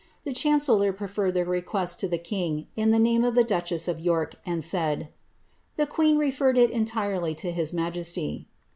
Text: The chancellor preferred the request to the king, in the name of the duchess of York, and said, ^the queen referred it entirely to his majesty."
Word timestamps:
The 0.23 0.33
chancellor 0.33 0.91
preferred 0.93 1.35
the 1.35 1.45
request 1.45 1.99
to 1.99 2.07
the 2.07 2.17
king, 2.17 2.65
in 2.75 2.89
the 2.89 2.97
name 2.97 3.23
of 3.23 3.35
the 3.35 3.43
duchess 3.43 3.87
of 3.87 3.99
York, 3.99 4.33
and 4.47 4.63
said, 4.63 5.09
^the 5.77 5.87
queen 5.87 6.17
referred 6.17 6.57
it 6.57 6.71
entirely 6.71 7.35
to 7.35 7.51
his 7.51 7.71
majesty." 7.71 8.47